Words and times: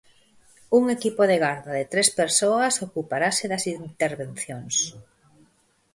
Un 0.77 0.83
equipo 0.97 1.21
de 1.29 1.37
garda 1.45 1.71
de 1.79 1.85
tres 1.93 2.09
persoas 2.19 2.73
ocuparase 2.87 3.43
das 3.51 3.63
intervencións. 3.89 4.75